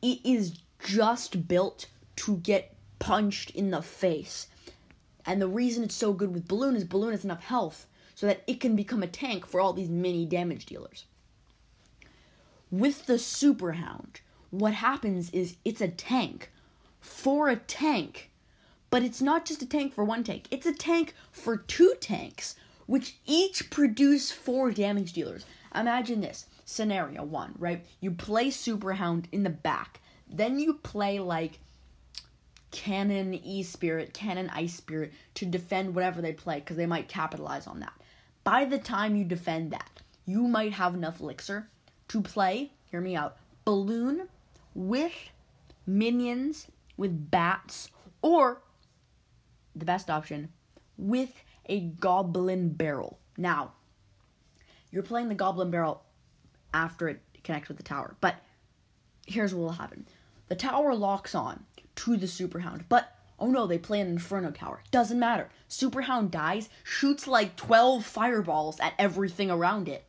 It 0.00 0.20
is 0.24 0.58
just 0.84 1.48
built 1.48 1.86
to 2.16 2.36
get 2.38 2.74
punched 2.98 3.50
in 3.50 3.70
the 3.70 3.82
face. 3.82 4.48
And 5.26 5.42
the 5.42 5.48
reason 5.48 5.84
it's 5.84 5.94
so 5.94 6.12
good 6.12 6.32
with 6.32 6.48
Balloon 6.48 6.76
is 6.76 6.84
Balloon 6.84 7.12
has 7.12 7.24
enough 7.24 7.44
health 7.44 7.86
so 8.14 8.26
that 8.26 8.42
it 8.46 8.60
can 8.60 8.74
become 8.74 9.02
a 9.02 9.06
tank 9.06 9.46
for 9.46 9.60
all 9.60 9.72
these 9.72 9.88
mini 9.88 10.24
damage 10.24 10.66
dealers. 10.66 11.04
With 12.70 13.06
the 13.06 13.18
Super 13.18 13.72
Hound, 13.72 14.20
what 14.50 14.74
happens 14.74 15.30
is 15.30 15.56
it's 15.64 15.80
a 15.80 15.88
tank 15.88 16.50
for 17.00 17.48
a 17.48 17.56
tank. 17.56 18.30
But 18.90 19.02
it's 19.02 19.22
not 19.22 19.46
just 19.46 19.62
a 19.62 19.66
tank 19.66 19.94
for 19.94 20.04
one 20.04 20.22
tank, 20.22 20.48
it's 20.50 20.66
a 20.66 20.74
tank 20.74 21.14
for 21.32 21.56
two 21.56 21.94
tanks, 21.98 22.56
which 22.84 23.16
each 23.24 23.70
produce 23.70 24.30
four 24.30 24.70
damage 24.70 25.14
dealers. 25.14 25.46
Imagine 25.74 26.20
this 26.20 26.44
scenario 26.66 27.24
one, 27.24 27.54
right? 27.58 27.86
You 28.00 28.10
play 28.10 28.50
Super 28.50 28.92
Hound 28.92 29.28
in 29.32 29.44
the 29.44 29.50
back, 29.50 30.00
then 30.26 30.58
you 30.58 30.74
play 30.74 31.20
like 31.20 31.60
Cannon 32.70 33.32
E 33.32 33.62
Spirit, 33.62 34.12
Cannon 34.12 34.50
Ice 34.50 34.74
Spirit 34.74 35.14
to 35.34 35.46
defend 35.46 35.94
whatever 35.94 36.20
they 36.20 36.34
play 36.34 36.60
because 36.60 36.76
they 36.76 36.84
might 36.84 37.08
capitalize 37.08 37.66
on 37.66 37.80
that. 37.80 37.94
By 38.44 38.66
the 38.66 38.78
time 38.78 39.16
you 39.16 39.24
defend 39.24 39.70
that, 39.70 40.02
you 40.26 40.42
might 40.42 40.74
have 40.74 40.92
enough 40.92 41.20
elixir 41.20 41.70
to 42.08 42.20
play, 42.22 42.72
hear 42.90 43.00
me 43.00 43.16
out, 43.16 43.36
balloon 43.64 44.28
with 44.74 45.12
minions, 45.86 46.66
with 46.96 47.30
bats, 47.30 47.90
or 48.22 48.62
the 49.74 49.84
best 49.84 50.10
option, 50.10 50.48
with 50.96 51.32
a 51.66 51.80
goblin 51.80 52.70
barrel. 52.70 53.18
Now, 53.36 53.72
you're 54.90 55.02
playing 55.02 55.28
the 55.28 55.34
goblin 55.34 55.70
barrel 55.70 56.02
after 56.72 57.08
it 57.08 57.20
connects 57.44 57.68
with 57.68 57.76
the 57.76 57.82
tower, 57.82 58.16
but 58.20 58.36
here's 59.26 59.54
what 59.54 59.62
will 59.62 59.70
happen 59.72 60.06
the 60.48 60.56
tower 60.56 60.94
locks 60.94 61.34
on 61.34 61.64
to 61.94 62.16
the 62.16 62.26
super 62.26 62.60
hound, 62.60 62.84
but 62.88 63.12
oh 63.38 63.48
no, 63.48 63.66
they 63.66 63.78
play 63.78 64.00
an 64.00 64.08
inferno 64.08 64.50
tower. 64.50 64.82
Doesn't 64.90 65.18
matter. 65.18 65.50
Super 65.68 66.02
hound 66.02 66.30
dies, 66.30 66.68
shoots 66.82 67.26
like 67.26 67.56
12 67.56 68.04
fireballs 68.04 68.80
at 68.80 68.94
everything 68.98 69.50
around 69.50 69.88
it 69.88 70.04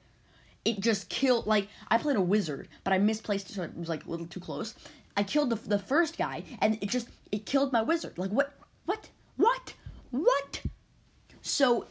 it 0.66 0.80
just 0.80 1.10
killed 1.10 1.48
like 1.48 1.68
I 1.90 1.98
played 1.98 2.18
a 2.18 2.22
wizard, 2.22 2.68
but 2.84 2.94
I 2.94 2.98
misplaced 2.98 3.50
it 3.50 3.54
so 3.54 3.64
it 3.64 3.78
was 3.78 3.90
like 3.90 4.06
a 4.06 4.10
little 4.10 4.28
too 4.28 4.40
close. 4.40 4.76
I 5.16 5.24
killed 5.24 5.50
the 5.50 5.56
the 5.56 5.80
first 5.80 6.18
guy 6.18 6.44
and 6.60 6.78
it 6.82 6.90
just 6.90 7.10
it 7.32 7.46
killed 7.46 7.72
my 7.74 7.82
wizard. 7.82 8.18
Like 8.18 8.32
what 8.32 8.54
what 8.86 9.10
what 9.38 9.74
what? 10.12 10.62
So 11.42 11.88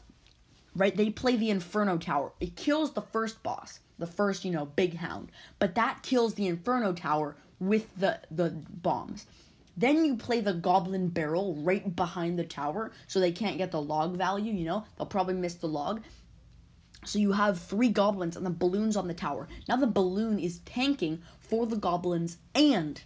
right, 0.75 0.97
they 0.97 1.11
play 1.11 1.37
the 1.37 1.51
Inferno 1.51 1.99
Tower. 1.99 2.33
It 2.41 2.57
kills 2.57 2.93
the 2.93 3.03
first 3.03 3.43
boss, 3.43 3.81
the 3.99 4.07
first, 4.07 4.45
you 4.45 4.51
know, 4.51 4.67
big 4.67 4.97
hound. 4.97 5.31
But 5.59 5.75
that 5.75 6.03
kills 6.03 6.35
the 6.35 6.47
Inferno 6.47 6.93
Tower 6.93 7.37
with 7.61 7.87
the 7.99 8.21
the 8.31 8.51
bombs. 8.51 9.27
Then 9.77 10.05
you 10.05 10.17
play 10.17 10.41
the 10.41 10.55
Goblin 10.55 11.09
Barrel 11.09 11.55
right 11.55 11.95
behind 11.95 12.37
the 12.37 12.45
tower 12.45 12.91
so 13.07 13.21
they 13.21 13.31
can't 13.31 13.59
get 13.59 13.71
the 13.71 13.81
log 13.81 14.17
value, 14.17 14.53
you 14.53 14.65
know? 14.65 14.85
They'll 14.97 15.07
probably 15.07 15.35
miss 15.35 15.55
the 15.55 15.69
log. 15.69 16.03
So 17.09 17.19
you 17.19 17.33
have 17.33 17.59
three 17.59 17.89
goblins 17.89 18.37
and 18.37 18.45
the 18.45 18.51
balloons 18.51 18.95
on 18.95 19.09
the 19.09 19.15
tower. 19.15 19.49
Now 19.67 19.77
the 19.77 19.87
balloon 19.87 20.39
is 20.39 20.59
tanking 20.67 21.23
for 21.41 21.67
the 21.67 21.77
goblins 21.77 22.37
and 22.55 23.01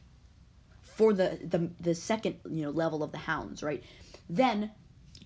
for 0.80 1.12
the, 1.12 1.38
the 1.42 1.70
the 1.80 1.94
second 1.94 2.36
you 2.50 2.62
know 2.62 2.70
level 2.70 3.04
of 3.04 3.12
the 3.12 3.18
hounds, 3.18 3.62
right? 3.62 3.82
Then 4.28 4.72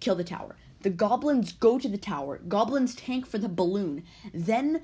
kill 0.00 0.14
the 0.14 0.24
tower. 0.24 0.56
The 0.82 0.90
goblins 0.90 1.52
go 1.52 1.78
to 1.78 1.88
the 1.88 1.96
tower. 1.96 2.38
Goblins 2.48 2.94
tank 2.94 3.26
for 3.26 3.38
the 3.38 3.48
balloon. 3.48 4.04
Then 4.34 4.82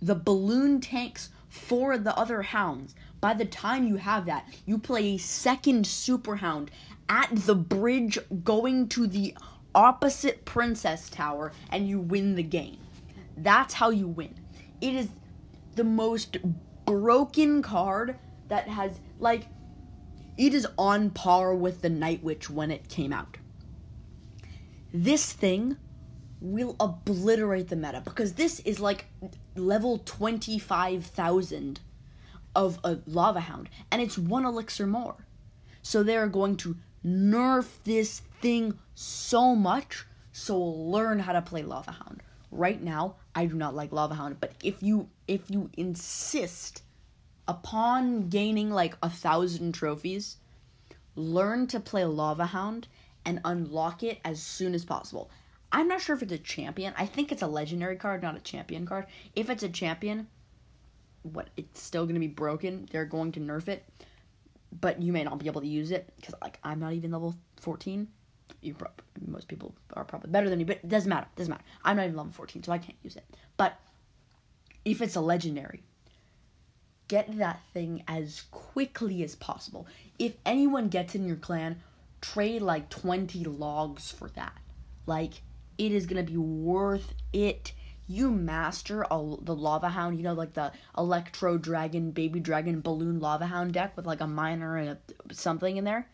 the 0.00 0.14
balloon 0.14 0.80
tanks 0.80 1.30
for 1.48 1.98
the 1.98 2.16
other 2.16 2.42
hounds. 2.42 2.94
By 3.20 3.34
the 3.34 3.44
time 3.44 3.88
you 3.88 3.96
have 3.96 4.26
that, 4.26 4.46
you 4.66 4.78
play 4.78 5.14
a 5.14 5.18
second 5.18 5.84
super 5.84 6.36
hound 6.36 6.70
at 7.08 7.28
the 7.34 7.56
bridge 7.56 8.18
going 8.44 8.88
to 8.90 9.08
the 9.08 9.36
opposite 9.74 10.44
princess 10.44 11.10
tower 11.10 11.52
and 11.70 11.88
you 11.88 11.98
win 11.98 12.36
the 12.36 12.42
game. 12.44 12.78
That's 13.36 13.74
how 13.74 13.90
you 13.90 14.08
win. 14.08 14.34
It 14.80 14.94
is 14.94 15.08
the 15.74 15.84
most 15.84 16.36
broken 16.84 17.62
card 17.62 18.18
that 18.48 18.68
has 18.68 18.98
like 19.18 19.46
it 20.36 20.54
is 20.54 20.66
on 20.78 21.10
par 21.10 21.54
with 21.54 21.82
the 21.82 21.90
Night 21.90 22.22
Witch 22.22 22.50
when 22.50 22.70
it 22.70 22.88
came 22.88 23.12
out. 23.12 23.36
This 24.92 25.32
thing 25.32 25.76
will 26.40 26.76
obliterate 26.80 27.68
the 27.68 27.76
meta 27.76 28.02
because 28.04 28.32
this 28.32 28.60
is 28.60 28.80
like 28.80 29.06
level 29.54 29.98
25,000 30.04 31.80
of 32.54 32.78
a 32.84 32.98
lava 33.06 33.40
hound 33.40 33.70
and 33.90 34.02
it's 34.02 34.18
one 34.18 34.44
elixir 34.44 34.86
more. 34.86 35.26
So 35.82 36.02
they're 36.02 36.26
going 36.26 36.56
to 36.58 36.76
nerf 37.04 37.66
this 37.84 38.20
thing 38.40 38.78
so 38.94 39.54
much 39.54 40.06
so 40.32 40.58
learn 40.58 41.18
how 41.20 41.32
to 41.32 41.42
play 41.42 41.62
lava 41.62 41.92
hound. 41.92 42.22
Right 42.50 42.82
now, 42.82 43.16
I 43.34 43.46
do 43.46 43.54
not 43.54 43.74
like 43.74 43.92
lava 43.92 44.14
hound, 44.14 44.38
but 44.40 44.52
if 44.62 44.82
you 44.82 45.08
if 45.26 45.50
you 45.50 45.70
insist 45.76 46.82
upon 47.48 48.28
gaining 48.28 48.70
like 48.70 48.96
a 49.02 49.10
thousand 49.10 49.72
trophies, 49.72 50.36
learn 51.16 51.66
to 51.68 51.80
play 51.80 52.04
lava 52.04 52.46
hound 52.46 52.88
and 53.24 53.40
unlock 53.44 54.02
it 54.02 54.20
as 54.24 54.42
soon 54.42 54.74
as 54.74 54.84
possible. 54.84 55.30
I'm 55.70 55.88
not 55.88 56.02
sure 56.02 56.14
if 56.14 56.22
it's 56.22 56.32
a 56.32 56.38
champion. 56.38 56.92
I 56.98 57.06
think 57.06 57.32
it's 57.32 57.42
a 57.42 57.46
legendary 57.46 57.96
card, 57.96 58.22
not 58.22 58.36
a 58.36 58.40
champion 58.40 58.84
card. 58.84 59.06
If 59.34 59.48
it's 59.48 59.62
a 59.62 59.68
champion, 59.70 60.26
what 61.22 61.48
it's 61.56 61.80
still 61.80 62.04
going 62.04 62.14
to 62.14 62.20
be 62.20 62.26
broken. 62.26 62.88
They're 62.90 63.04
going 63.04 63.32
to 63.32 63.40
nerf 63.40 63.68
it, 63.68 63.84
but 64.80 65.00
you 65.00 65.12
may 65.12 65.24
not 65.24 65.38
be 65.38 65.46
able 65.46 65.60
to 65.60 65.66
use 65.66 65.90
it 65.90 66.12
because 66.16 66.34
like 66.42 66.58
I'm 66.62 66.80
not 66.80 66.92
even 66.92 67.12
level 67.12 67.34
14. 67.60 68.08
You 68.60 68.74
pro- 68.74 68.90
most 69.26 69.48
people 69.48 69.74
are 69.94 70.04
probably 70.04 70.30
better 70.30 70.48
than 70.48 70.60
you, 70.60 70.66
but 70.66 70.76
it 70.76 70.88
doesn't 70.88 71.08
matter. 71.08 71.26
It 71.34 71.38
doesn't 71.38 71.50
matter. 71.50 71.64
I'm 71.84 71.96
not 71.96 72.04
even 72.04 72.16
level 72.16 72.32
14, 72.32 72.62
so 72.62 72.72
I 72.72 72.78
can't 72.78 72.98
use 73.02 73.16
it. 73.16 73.24
But 73.56 73.78
if 74.84 75.00
it's 75.00 75.16
a 75.16 75.20
legendary, 75.20 75.82
get 77.08 77.38
that 77.38 77.60
thing 77.72 78.04
as 78.06 78.42
quickly 78.50 79.22
as 79.22 79.34
possible. 79.34 79.86
If 80.18 80.34
anyone 80.46 80.88
gets 80.88 81.14
in 81.14 81.26
your 81.26 81.36
clan, 81.36 81.80
trade 82.20 82.62
like 82.62 82.88
20 82.88 83.44
logs 83.44 84.10
for 84.10 84.28
that. 84.30 84.58
Like 85.06 85.42
it 85.78 85.92
is 85.92 86.06
to 86.06 86.22
be 86.22 86.36
worth 86.36 87.14
it 87.32 87.72
you 88.06 88.30
master 88.30 89.02
a, 89.10 89.36
the 89.42 89.54
lava 89.54 89.88
hound 89.88 90.16
you 90.16 90.22
know 90.22 90.32
like 90.32 90.52
the 90.54 90.72
electro 90.98 91.56
dragon 91.56 92.10
baby 92.10 92.40
dragon 92.40 92.80
balloon 92.80 93.20
lava 93.20 93.46
hound 93.46 93.72
deck 93.72 93.96
with 93.96 94.06
like 94.06 94.20
a 94.20 94.26
miner 94.26 94.76
and 94.76 94.90
a, 94.90 95.34
something 95.34 95.76
in 95.76 95.84
there 95.84 96.08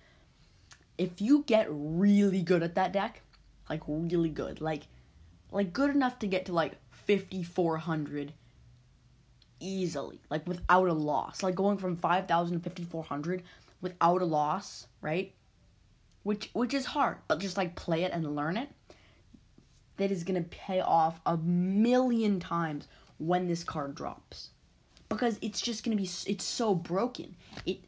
if 0.99 1.21
you 1.21 1.45
get 1.47 1.67
really 1.71 2.43
good 2.43 2.63
at 2.63 2.75
that 2.75 2.93
deck 2.93 3.23
like 3.71 3.81
really 3.87 4.29
good 4.29 4.61
like 4.61 4.87
like 5.51 5.73
good 5.73 5.91
enough 5.91 6.19
to 6.19 6.27
get 6.27 6.45
to 6.47 6.53
like 6.53 6.75
5400 6.91 8.33
easily 9.61 10.21
like 10.31 10.47
without 10.47 10.89
a 10.89 10.93
loss 10.93 11.43
like 11.43 11.55
going 11.55 11.79
from 11.79 11.97
5000 11.97 12.61
to 12.61 12.71
5400 12.71 13.43
without 13.81 14.23
a 14.23 14.25
loss 14.25 14.87
right? 15.01 15.33
Which 16.23 16.51
which 16.53 16.75
is 16.75 16.85
hard 16.85 17.19
but 17.29 17.39
just 17.39 17.57
like 17.57 17.75
play 17.75 18.05
it 18.05 18.13
and 18.13 18.37
learn 18.37 18.57
it 18.57 18.69
that 19.97 20.11
is 20.11 20.25
going 20.25 20.43
to 20.43 20.49
pay 20.49 20.81
off 20.81 21.21
a 21.27 21.37
million 21.39 22.39
times 22.41 22.87
when 23.19 23.49
this 23.49 23.65
card 23.65 23.95
drops. 23.95 24.51
Because 25.09 25.39
it's 25.43 25.61
just 25.61 25.85
going 25.85 25.97
to 25.97 26.03
be 26.03 26.09
it's 26.27 26.45
so 26.45 26.75
broken. 26.75 27.35
It 27.67 27.79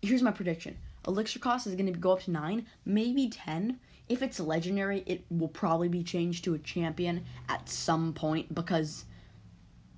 here's 0.00 0.22
my 0.22 0.30
prediction 0.30 0.76
elixir 1.08 1.40
cost 1.40 1.66
is 1.66 1.74
going 1.74 1.92
to 1.92 1.98
go 1.98 2.12
up 2.12 2.20
to 2.20 2.30
9 2.30 2.64
maybe 2.84 3.28
10 3.28 3.80
if 4.08 4.22
it's 4.22 4.38
legendary 4.38 5.02
it 5.06 5.24
will 5.30 5.48
probably 5.48 5.88
be 5.88 6.04
changed 6.04 6.44
to 6.44 6.54
a 6.54 6.58
champion 6.58 7.24
at 7.48 7.68
some 7.68 8.12
point 8.12 8.54
because 8.54 9.04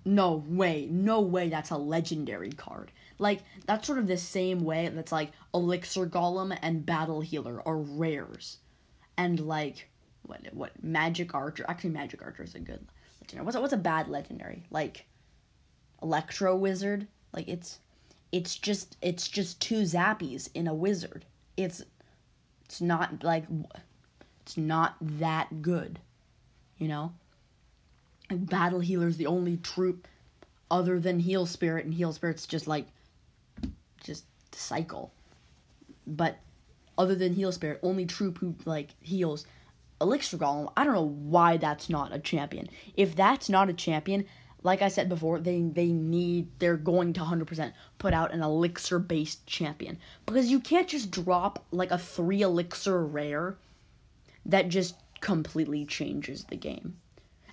no 0.05 0.43
way 0.49 0.89
no 0.91 1.21
way 1.21 1.51
that's 1.51 1.71
a 1.71 1.77
legendary 1.77 2.53
card 2.53 2.91
like 3.19 3.41
that's 3.67 3.87
sort 3.87 3.99
of 3.99 4.07
the 4.07 4.17
same 4.17 4.61
way 4.61 4.89
that's 4.89 5.13
like 5.13 5.31
elixir 5.53 6.07
golem 6.07 6.57
and 6.63 6.87
battle 6.87 7.21
healer 7.21 7.63
are 7.67 7.77
rares 7.77 8.59
and 9.19 9.41
like 9.41 9.91
what 10.23 10.41
what 10.55 10.83
magic 10.83 11.35
archer. 11.35 11.65
Actually, 11.69 11.91
magic 11.91 12.23
archer 12.23 12.43
is 12.43 12.55
a 12.55 12.61
good 12.61 12.87
legendary. 13.21 13.45
What's 13.45 13.57
a, 13.57 13.61
what's 13.61 13.73
a 13.73 13.79
bad 13.79 14.09
legendary? 14.09 14.65
Like 14.71 15.07
electro 16.03 16.57
wizard. 16.57 17.07
Like 17.33 17.49
it's 17.49 17.79
it's 18.33 18.57
just 18.57 18.97
it's 19.03 19.29
just 19.29 19.61
two 19.61 19.83
zappies 19.83 20.49
in 20.55 20.67
a 20.67 20.75
wizard. 20.75 21.25
It's 21.57 21.83
it's 22.65 22.81
not 22.81 23.23
like 23.25 23.45
it's 24.43 24.57
not 24.57 24.97
that 25.01 25.63
good, 25.63 25.99
you 26.79 26.89
know. 26.89 27.13
Like 28.31 28.47
battle 28.49 28.81
healer's 28.81 29.17
the 29.17 29.27
only 29.27 29.57
troop 29.57 30.07
other 30.71 31.01
than 31.01 31.19
heal 31.19 31.47
spirit, 31.47 31.85
and 31.85 31.95
heal 31.95 32.13
spirit's 32.13 32.47
just 32.47 32.69
like 32.69 32.87
just 34.05 34.25
cycle. 34.53 35.13
But 36.07 36.39
other 36.97 37.15
than 37.15 37.35
heal 37.35 37.53
spirit, 37.53 37.81
only 37.83 38.07
troop 38.07 38.39
who 38.39 38.55
like 38.65 38.91
heals 39.01 39.47
Elixir 40.01 40.39
Golem, 40.39 40.73
I 40.77 40.85
don't 40.85 40.95
know 40.95 41.09
why 41.09 41.57
that's 41.57 41.91
not 41.91 42.15
a 42.15 42.19
champion. 42.19 42.69
If 42.97 43.15
that's 43.15 43.49
not 43.49 43.69
a 43.69 43.75
champion, 43.75 44.25
like 44.63 44.83
I 44.83 44.89
said 44.89 45.09
before, 45.09 45.39
they 45.39 45.63
they 45.63 45.87
need 45.87 46.49
they're 46.59 46.77
going 46.77 47.13
to 47.15 47.21
100% 47.21 47.73
put 47.99 48.13
out 48.13 48.33
an 48.33 48.43
elixir 48.43 48.99
based 48.99 49.47
champion 49.47 49.99
because 50.27 50.51
you 50.51 50.61
can't 50.61 50.89
just 50.89 51.11
drop 51.11 51.65
like 51.71 51.91
a 51.91 51.99
3 51.99 52.43
elixir 52.43 53.05
rare 53.05 53.57
that 54.47 54.69
just 54.69 54.97
completely 55.21 55.85
changes 55.85 56.45
the 56.45 56.57
game. 56.57 56.97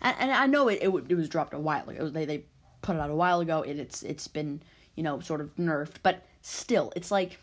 And, 0.01 0.15
and 0.19 0.31
I 0.31 0.47
know 0.47 0.67
it, 0.67 0.79
it 0.81 0.89
it 1.09 1.15
was 1.15 1.29
dropped 1.29 1.53
a 1.53 1.59
while 1.59 1.89
ago. 1.89 2.09
They 2.09 2.25
they 2.25 2.43
put 2.81 2.95
it 2.95 2.99
out 2.99 3.09
a 3.09 3.15
while 3.15 3.39
ago. 3.39 3.61
It, 3.61 3.79
it's 3.79 4.03
it's 4.03 4.27
been, 4.27 4.61
you 4.95 5.03
know, 5.03 5.19
sort 5.19 5.41
of 5.41 5.55
nerfed, 5.55 5.95
but 6.03 6.23
still, 6.41 6.91
it's 6.95 7.11
like 7.11 7.39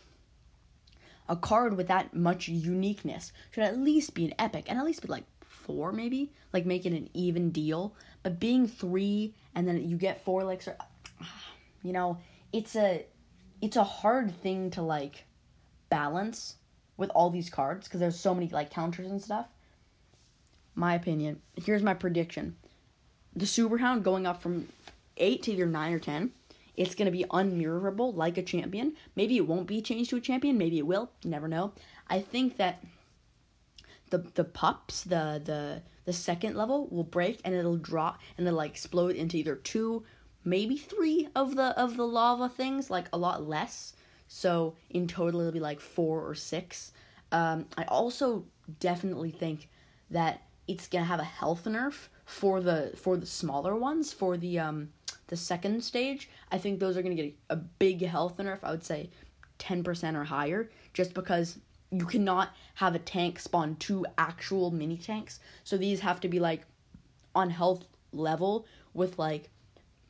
a 1.27 1.35
card 1.35 1.75
with 1.75 1.87
that 1.87 2.13
much 2.13 2.47
uniqueness 2.47 3.31
should 3.51 3.63
at 3.63 3.79
least 3.79 4.13
be 4.13 4.25
an 4.25 4.33
epic 4.37 4.65
and 4.67 4.77
at 4.77 4.85
least 4.85 5.01
be 5.01 5.07
like 5.07 5.23
four 5.65 5.91
maybe 5.91 6.31
like 6.53 6.65
make 6.65 6.85
it 6.85 6.93
an 6.93 7.09
even 7.13 7.51
deal 7.51 7.93
but 8.23 8.39
being 8.39 8.67
three 8.67 9.33
and 9.55 9.67
then 9.67 9.87
you 9.87 9.97
get 9.97 10.23
four 10.23 10.43
like 10.43 10.63
you 11.83 11.91
know 11.91 12.17
it's 12.53 12.75
a 12.75 13.05
it's 13.61 13.75
a 13.75 13.83
hard 13.83 14.33
thing 14.41 14.69
to 14.69 14.81
like 14.81 15.25
balance 15.89 16.55
with 16.97 17.09
all 17.11 17.29
these 17.29 17.49
cards 17.49 17.87
because 17.87 17.99
there's 17.99 18.19
so 18.19 18.33
many 18.33 18.47
like 18.49 18.69
counters 18.69 19.09
and 19.09 19.21
stuff 19.21 19.47
my 20.75 20.95
opinion 20.95 21.41
here's 21.65 21.83
my 21.83 21.93
prediction 21.93 22.55
the 23.35 23.45
super 23.45 23.77
hound 23.77 24.03
going 24.03 24.25
up 24.25 24.41
from 24.41 24.67
8 25.17 25.43
to 25.43 25.51
either 25.53 25.65
9 25.65 25.93
or 25.93 25.99
10 25.99 26.31
it's 26.77 26.95
to 26.95 27.11
be 27.11 27.25
unmirrorable 27.25 28.15
like 28.15 28.37
a 28.37 28.43
champion. 28.43 28.95
Maybe 29.15 29.37
it 29.37 29.47
won't 29.47 29.67
be 29.67 29.81
changed 29.81 30.09
to 30.09 30.17
a 30.17 30.21
champion. 30.21 30.57
Maybe 30.57 30.77
it 30.77 30.87
will. 30.87 31.09
Never 31.23 31.47
know. 31.47 31.71
I 32.09 32.21
think 32.21 32.57
that 32.57 32.83
the 34.17 34.29
the 34.33 34.43
pups, 34.43 35.03
the 35.03 35.41
the 35.43 35.81
the 36.05 36.13
second 36.13 36.55
level 36.55 36.87
will 36.87 37.03
break 37.03 37.41
and 37.43 37.53
it'll 37.53 37.77
drop 37.77 38.19
and 38.37 38.45
it'll 38.45 38.57
like 38.57 38.71
explode 38.71 39.15
into 39.15 39.37
either 39.37 39.55
two, 39.55 40.03
maybe 40.43 40.77
three 40.77 41.27
of 41.35 41.55
the 41.55 41.77
of 41.79 41.97
the 41.97 42.07
lava 42.07 42.49
things, 42.49 42.89
like 42.89 43.07
a 43.13 43.17
lot 43.17 43.47
less. 43.47 43.93
So 44.27 44.75
in 44.89 45.07
total 45.07 45.41
it'll 45.41 45.51
be 45.51 45.59
like 45.59 45.79
four 45.79 46.27
or 46.27 46.35
six. 46.35 46.91
Um, 47.31 47.65
I 47.77 47.83
also 47.85 48.45
definitely 48.79 49.31
think 49.31 49.69
that 50.11 50.41
it's 50.67 50.87
gonna 50.87 51.05
have 51.05 51.19
a 51.19 51.23
health 51.23 51.65
nerf 51.65 52.07
for 52.25 52.61
the 52.61 52.91
for 52.95 53.17
the 53.17 53.25
smaller 53.25 53.75
ones 53.75 54.13
for 54.13 54.37
the 54.37 54.59
um 54.59 54.89
the 55.27 55.37
second 55.37 55.83
stage, 55.83 56.29
I 56.51 56.57
think 56.57 56.79
those 56.79 56.97
are 56.97 57.01
to 57.03 57.15
get 57.15 57.35
a 57.49 57.55
big 57.55 58.05
health 58.05 58.37
nerf. 58.37 58.59
I 58.63 58.71
would 58.71 58.83
say 58.83 59.09
10% 59.59 60.15
or 60.15 60.23
higher, 60.23 60.69
just 60.93 61.13
because 61.13 61.57
you 61.99 62.05
cannot 62.05 62.55
have 62.75 62.95
a 62.95 62.99
tank 62.99 63.39
spawn 63.39 63.75
two 63.77 64.05
actual 64.17 64.71
mini 64.71 64.97
tanks. 64.97 65.39
So 65.63 65.77
these 65.77 65.99
have 66.01 66.19
to 66.21 66.27
be 66.27 66.39
like 66.39 66.63
on 67.33 67.49
health 67.49 67.85
level 68.11 68.65
with 68.93 69.19
like 69.19 69.49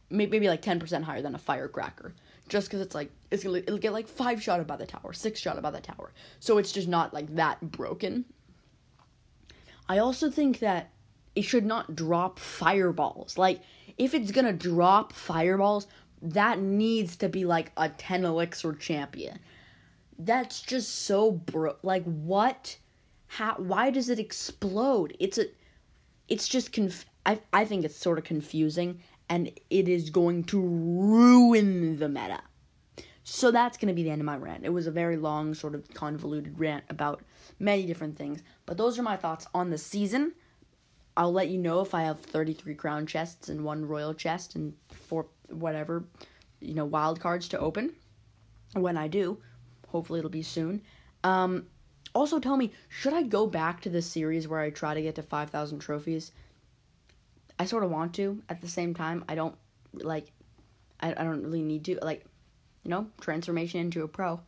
maybe 0.10 0.48
like 0.48 0.62
10% 0.62 1.04
higher 1.04 1.22
than 1.22 1.36
a 1.36 1.39
firecracker. 1.39 2.13
Just 2.48 2.68
because 2.68 2.82
it's 2.82 2.94
like 2.94 3.10
it's 3.32 3.44
gonna 3.44 3.58
it'll 3.58 3.80
get 3.80 3.94
like 3.94 4.08
five 4.08 4.42
shot 4.42 4.65
by 4.68 4.75
the 4.75 4.86
tower, 4.86 5.13
six 5.13 5.39
shot 5.39 5.60
by 5.62 5.72
the 5.72 5.82
tower. 5.82 6.12
So 6.39 6.60
it's 6.60 6.72
just 6.72 6.88
not 6.88 7.13
like 7.13 7.36
that 7.36 7.72
broken. 7.72 8.25
I 9.89 9.98
also 9.98 10.30
think 10.30 10.60
that 10.60 10.92
it 11.36 11.42
should 11.42 11.65
not 11.65 11.96
drop 11.96 12.38
fireballs. 12.38 13.38
Like 13.38 13.62
if 13.98 14.13
it's 14.13 14.32
gonna 14.32 14.54
drop 14.54 15.12
fireballs, 15.12 15.88
that 16.22 16.60
needs 16.60 17.15
to 17.18 17.30
be 17.30 17.46
like 17.46 17.72
a 17.77 17.89
10 17.89 18.25
elixir 18.25 18.74
champion. 18.74 19.39
That's 20.18 20.62
just 20.62 21.04
so 21.06 21.32
bro 21.32 21.76
like 21.84 22.04
what 22.04 22.78
how 23.28 23.56
why 23.56 23.90
does 23.90 24.10
it 24.10 24.20
explode? 24.20 25.16
It's 25.20 25.38
a 25.38 25.46
it's 26.28 26.48
just 26.48 26.72
conf 26.72 27.06
I 27.26 27.40
I 27.52 27.66
think 27.66 27.86
it's 27.86 27.98
sort 27.98 28.18
of 28.18 28.24
confusing 28.24 29.00
and 29.30 29.52
it 29.70 29.88
is 29.90 30.10
going 30.10 30.44
to 30.46 30.62
ruin 30.62 31.98
the 31.98 32.08
meta. 32.08 32.42
So 33.24 33.50
that's 33.50 33.78
going 33.78 33.88
to 33.88 33.94
be 33.96 34.04
the 34.04 34.12
end 34.12 34.22
of 34.22 34.26
my 34.26 34.38
rant. 34.38 34.66
It 34.66 34.70
was 34.70 34.86
a 34.86 34.92
very 34.92 35.18
long, 35.18 35.56
sort 35.56 35.74
of 35.74 35.92
convoluted 35.96 36.60
rant 36.60 36.84
about 36.90 37.24
many 37.58 37.88
different 37.88 38.16
things. 38.16 38.44
But 38.68 38.78
those 38.78 39.00
are 39.00 39.04
my 39.04 39.18
thoughts 39.18 39.48
on 39.52 39.72
the 39.72 39.80
season. 39.80 40.34
I'll 41.18 41.34
let 41.34 41.48
you 41.50 41.58
know 41.58 41.82
if 41.82 41.96
I 41.96 42.04
have 42.04 42.20
33 42.20 42.76
crown 42.76 43.08
chests 43.08 43.50
and 43.50 43.64
one 43.64 43.84
royal 43.84 44.14
chest 44.14 44.56
and 44.56 44.74
four 44.92 45.26
whatever, 45.50 46.04
you 46.60 46.76
know, 46.76 46.86
wild 46.86 47.20
cards 47.20 47.48
to 47.50 47.60
open 47.60 47.96
when 48.74 48.96
I 48.96 49.08
do. 49.08 49.40
Hopefully 49.96 50.20
it'll 50.20 50.30
be 50.30 50.44
soon. 50.44 50.82
Um, 51.24 51.68
also, 52.14 52.38
tell 52.38 52.58
me, 52.58 52.74
should 52.90 53.14
I 53.14 53.24
go 53.24 53.48
back 53.48 53.80
to 53.82 53.90
the 53.90 54.02
series 54.02 54.46
where 54.46 54.60
I 54.60 54.70
try 54.70 54.94
to 54.94 55.02
get 55.02 55.16
to 55.16 55.24
5,000 55.24 55.80
trophies? 55.80 56.34
I 57.58 57.64
sort 57.66 57.86
of 57.86 57.92
want 57.92 58.14
to. 58.16 58.44
At 58.50 58.60
the 58.60 58.68
same 58.68 58.94
time, 58.94 59.24
I 59.30 59.36
don't 59.36 59.56
like. 59.94 60.34
I, 61.00 61.12
I 61.12 61.24
don't 61.24 61.44
really 61.44 61.62
need 61.62 61.86
to 61.86 61.98
like, 62.02 62.25
you 62.84 62.92
know, 62.92 63.08
transformation 63.22 63.80
into 63.80 64.04
a 64.04 64.08
pro. 64.08 64.42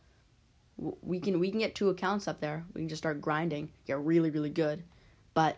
We 0.76 1.18
can 1.18 1.40
we 1.40 1.50
can 1.50 1.60
get 1.60 1.74
two 1.74 1.88
accounts 1.88 2.28
up 2.28 2.40
there. 2.40 2.64
We 2.74 2.82
can 2.82 2.88
just 2.88 3.00
start 3.00 3.22
grinding, 3.22 3.70
get 3.86 3.98
really 4.04 4.30
really 4.30 4.50
good. 4.50 4.82
But 5.32 5.56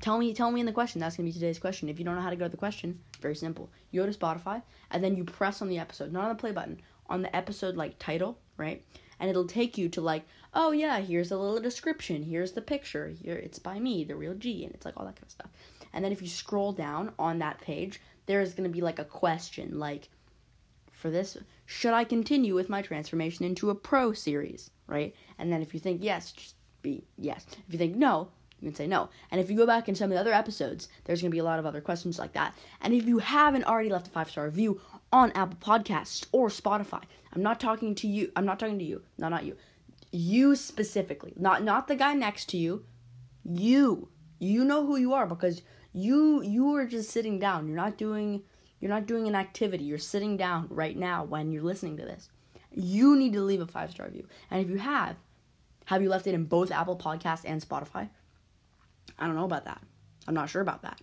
tell 0.00 0.18
me 0.18 0.34
tell 0.34 0.50
me 0.50 0.58
in 0.58 0.66
the 0.66 0.72
question. 0.72 1.00
That's 1.00 1.16
gonna 1.16 1.28
be 1.28 1.32
today's 1.32 1.60
question. 1.60 1.88
If 1.88 1.98
you 2.00 2.04
don't 2.04 2.16
know 2.16 2.20
how 2.20 2.30
to 2.30 2.36
go 2.36 2.46
to 2.46 2.50
the 2.50 2.56
question, 2.56 2.98
very 3.20 3.36
simple. 3.36 3.70
You 3.92 4.02
go 4.02 4.10
to 4.10 4.18
Spotify 4.18 4.62
and 4.90 5.02
then 5.02 5.16
you 5.16 5.24
press 5.24 5.62
on 5.62 5.68
the 5.68 5.78
episode, 5.78 6.12
not 6.12 6.24
on 6.24 6.30
the 6.30 6.40
play 6.40 6.52
button, 6.52 6.80
on 7.08 7.22
the 7.22 7.34
episode 7.34 7.76
like 7.76 7.98
title, 7.98 8.38
right? 8.56 8.84
And 9.20 9.30
it'll 9.30 9.46
take 9.46 9.78
you 9.78 9.88
to 9.90 10.00
like 10.00 10.24
oh 10.52 10.72
yeah, 10.72 10.98
here's 11.00 11.30
a 11.30 11.36
little 11.36 11.60
description, 11.60 12.24
here's 12.24 12.52
the 12.52 12.60
picture, 12.60 13.08
here 13.22 13.36
it's 13.36 13.58
by 13.58 13.78
me, 13.78 14.02
the 14.02 14.16
real 14.16 14.34
G, 14.34 14.64
and 14.64 14.74
it's 14.74 14.84
like 14.84 14.94
all 14.96 15.04
that 15.04 15.14
kind 15.14 15.26
of 15.26 15.30
stuff. 15.30 15.50
And 15.92 16.04
then 16.04 16.10
if 16.10 16.20
you 16.22 16.28
scroll 16.28 16.72
down 16.72 17.12
on 17.18 17.38
that 17.38 17.60
page, 17.60 18.00
there's 18.26 18.54
gonna 18.54 18.68
be 18.68 18.80
like 18.80 18.98
a 18.98 19.04
question, 19.04 19.78
like 19.78 20.08
for 20.90 21.10
this, 21.10 21.36
should 21.66 21.94
I 21.94 22.04
continue 22.04 22.54
with 22.54 22.68
my 22.68 22.82
transformation 22.82 23.44
into 23.44 23.70
a 23.70 23.74
pro 23.74 24.12
series, 24.12 24.70
right? 24.86 25.14
And 25.38 25.52
then 25.52 25.62
if 25.62 25.72
you 25.72 25.80
think 25.80 26.02
yes, 26.02 26.32
just 26.32 26.56
be 26.82 27.04
yes. 27.16 27.46
If 27.66 27.72
you 27.72 27.78
think 27.78 27.96
no, 27.96 28.28
you 28.60 28.68
can 28.68 28.74
say 28.74 28.86
no. 28.86 29.08
And 29.30 29.40
if 29.40 29.50
you 29.50 29.56
go 29.56 29.66
back 29.66 29.88
in 29.88 29.94
some 29.94 30.10
of 30.10 30.14
the 30.14 30.20
other 30.20 30.32
episodes, 30.32 30.88
there's 31.04 31.22
going 31.22 31.30
to 31.30 31.34
be 31.34 31.38
a 31.38 31.44
lot 31.44 31.58
of 31.58 31.66
other 31.66 31.80
questions 31.80 32.18
like 32.18 32.32
that. 32.34 32.54
And 32.82 32.92
if 32.92 33.06
you 33.06 33.18
haven't 33.18 33.64
already 33.64 33.88
left 33.88 34.08
a 34.08 34.10
five 34.10 34.30
star 34.30 34.44
review 34.44 34.80
on 35.12 35.32
Apple 35.32 35.58
Podcasts 35.60 36.26
or 36.32 36.48
Spotify, 36.48 37.02
I'm 37.32 37.42
not 37.42 37.60
talking 37.60 37.94
to 37.96 38.08
you. 38.08 38.32
I'm 38.36 38.46
not 38.46 38.58
talking 38.58 38.78
to 38.78 38.84
you. 38.84 39.02
No, 39.18 39.28
not 39.28 39.44
you. 39.44 39.56
You 40.12 40.56
specifically 40.56 41.32
not 41.36 41.62
not 41.62 41.88
the 41.88 41.96
guy 41.96 42.14
next 42.14 42.48
to 42.50 42.56
you 42.56 42.84
you. 43.44 44.08
You 44.38 44.64
know 44.64 44.86
who 44.86 44.96
you 44.96 45.12
are 45.12 45.26
because 45.26 45.62
you 45.92 46.42
you 46.42 46.74
are 46.74 46.86
just 46.86 47.10
sitting 47.10 47.38
down. 47.38 47.66
You're 47.66 47.76
not 47.76 47.96
doing 47.96 48.42
you're 48.80 48.90
not 48.90 49.06
doing 49.06 49.28
an 49.28 49.34
activity. 49.34 49.84
You're 49.84 49.98
sitting 49.98 50.36
down 50.36 50.66
right 50.70 50.96
now 50.96 51.24
when 51.24 51.52
you're 51.52 51.62
listening 51.62 51.96
to 51.98 52.04
this. 52.04 52.30
You 52.72 53.16
need 53.16 53.32
to 53.34 53.42
leave 53.42 53.60
a 53.60 53.66
five 53.66 53.90
star 53.90 54.06
review. 54.06 54.26
And 54.50 54.62
if 54.62 54.70
you 54.70 54.78
have 54.78 55.16
have 55.86 56.02
you 56.02 56.08
left 56.08 56.26
it 56.26 56.34
in 56.34 56.44
both 56.44 56.70
apple 56.70 56.96
Podcasts 56.96 57.44
and 57.44 57.60
spotify? 57.60 58.08
I 59.18 59.26
don't 59.26 59.36
know 59.36 59.44
about 59.44 59.66
that. 59.66 59.82
I'm 60.26 60.34
not 60.34 60.50
sure 60.50 60.62
about 60.62 60.82
that. 60.82 61.00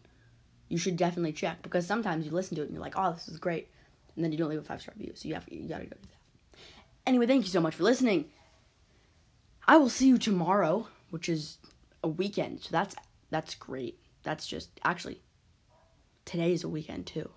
You 0.70 0.78
should 0.78 0.98
definitely 0.98 1.34
check 1.34 1.62
because 1.62 1.86
sometimes 1.86 2.26
you 2.26 2.32
listen 2.32 2.56
to 2.56 2.62
it 2.62 2.66
and 2.66 2.74
you're 2.74 2.84
like 2.84 2.98
oh 2.98 3.14
this 3.14 3.28
is 3.28 3.38
great 3.38 3.70
and 4.18 4.26
then 4.26 4.34
you 4.34 4.38
don't 4.38 4.50
leave 4.50 4.60
a 4.60 4.64
five 4.64 4.82
star 4.82 4.94
review 4.98 5.14
so 5.16 5.30
you 5.30 5.34
have 5.34 5.46
you 5.50 5.70
gotta 5.70 5.86
go 5.86 5.96
do 6.02 6.08
that 6.10 6.60
anyway 7.06 7.26
thank 7.26 7.44
you 7.44 7.50
so 7.50 7.62
much 7.62 7.76
for 7.76 7.84
listening 7.84 8.26
I 9.68 9.78
will 9.78 9.90
see 9.90 10.08
you 10.08 10.18
tomorrow, 10.18 10.88
which 11.10 11.28
is 11.28 11.58
a 12.04 12.08
weekend. 12.08 12.62
So 12.62 12.70
that's 12.72 12.96
that's 13.30 13.56
great. 13.56 14.00
That's 14.24 14.48
just 14.48 14.70
actually 14.84 15.22
today 16.26 16.54
is 16.54 16.64
a 16.64 16.70
weekend 16.70 17.06
too. 17.06 17.30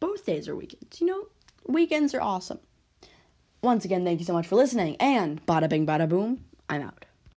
Both 0.00 0.26
days 0.26 0.48
are 0.48 0.56
weekends. 0.56 1.00
You 1.00 1.06
know, 1.06 1.26
weekends 1.66 2.14
are 2.14 2.20
awesome. 2.20 2.60
Once 3.62 3.84
again, 3.84 4.04
thank 4.04 4.20
you 4.20 4.26
so 4.26 4.32
much 4.32 4.46
for 4.46 4.56
listening 4.56 4.96
and 4.96 5.44
bada 5.46 5.68
bing 5.68 5.86
bada 5.86 6.08
boom. 6.08 6.44
I'm 6.68 6.82
out. 6.82 7.06